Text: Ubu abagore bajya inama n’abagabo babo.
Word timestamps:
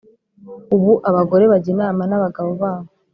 Ubu 0.75 0.91
abagore 1.09 1.43
bajya 1.51 1.69
inama 1.73 2.03
n’abagabo 2.07 2.51
babo. 2.61 2.89